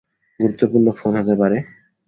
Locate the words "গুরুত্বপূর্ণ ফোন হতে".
0.39-1.35